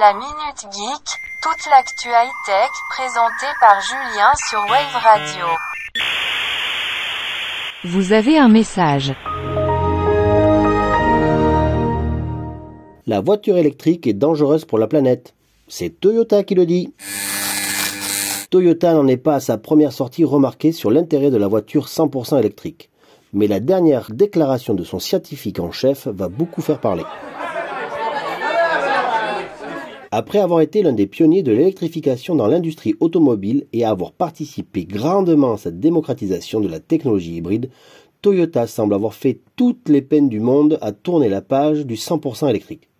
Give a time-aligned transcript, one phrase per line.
[0.00, 5.46] La Minute Geek, toute l'actu high-tech présentée par Julien sur Wave Radio.
[7.84, 9.12] Vous avez un message.
[13.06, 15.34] La voiture électrique est dangereuse pour la planète.
[15.68, 16.94] C'est Toyota qui le dit.
[18.48, 22.38] Toyota n'en est pas à sa première sortie remarquée sur l'intérêt de la voiture 100%
[22.38, 22.88] électrique.
[23.34, 27.04] Mais la dernière déclaration de son scientifique en chef va beaucoup faire parler.
[30.14, 35.54] Après avoir été l'un des pionniers de l'électrification dans l'industrie automobile et avoir participé grandement
[35.54, 37.70] à cette démocratisation de la technologie hybride,
[38.20, 42.50] Toyota semble avoir fait toutes les peines du monde à tourner la page du 100%
[42.50, 42.90] électrique.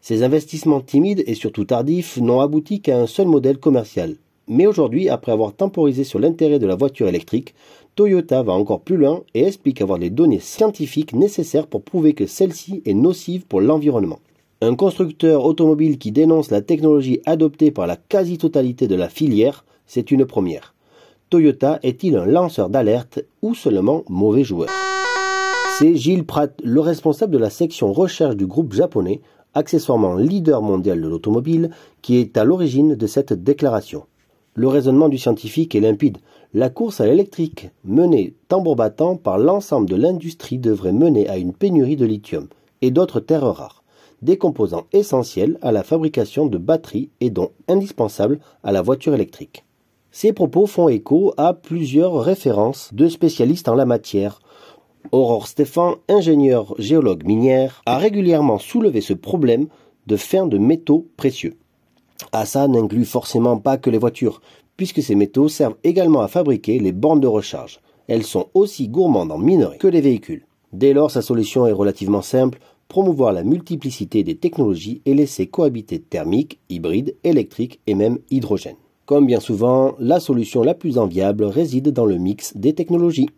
[0.00, 4.14] Ces investissements timides et surtout tardifs n'ont abouti qu'à un seul modèle commercial.
[4.46, 7.56] Mais aujourd'hui, après avoir temporisé sur l'intérêt de la voiture électrique,
[7.96, 12.26] Toyota va encore plus loin et explique avoir les données scientifiques nécessaires pour prouver que
[12.26, 14.20] celle-ci est nocive pour l'environnement.
[14.64, 20.12] Un constructeur automobile qui dénonce la technologie adoptée par la quasi-totalité de la filière, c'est
[20.12, 20.76] une première.
[21.30, 24.70] Toyota est-il un lanceur d'alerte ou seulement mauvais joueur?
[25.76, 29.20] C'est Gilles Pratt, le responsable de la section recherche du groupe japonais,
[29.54, 34.04] accessoirement leader mondial de l'automobile, qui est à l'origine de cette déclaration.
[34.54, 36.18] Le raisonnement du scientifique est limpide.
[36.54, 41.52] La course à l'électrique, menée tambour battant par l'ensemble de l'industrie, devrait mener à une
[41.52, 42.46] pénurie de lithium
[42.80, 43.81] et d'autres terres rares
[44.22, 49.64] des composants essentiels à la fabrication de batteries et donc indispensables à la voiture électrique.
[50.10, 54.40] Ces propos font écho à plusieurs références de spécialistes en la matière.
[55.10, 59.66] Aurore Stéphan, ingénieur géologue minière, a régulièrement soulevé ce problème
[60.06, 61.56] de fin de métaux précieux.
[62.30, 64.40] À ça n'inclut forcément pas que les voitures,
[64.76, 67.80] puisque ces métaux servent également à fabriquer les bornes de recharge.
[68.06, 70.46] Elles sont aussi gourmandes en minerais que les véhicules.
[70.72, 72.58] Dès lors, sa solution est relativement simple,
[72.92, 78.76] promouvoir la multiplicité des technologies et laisser cohabiter thermique, hybride, électrique et même hydrogène.
[79.06, 83.30] Comme bien souvent, la solution la plus enviable réside dans le mix des technologies.